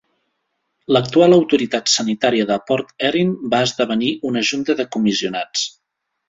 [0.95, 5.69] L'actual autoritat sanitària de Port Erin va esdevenir una junta de comissionats.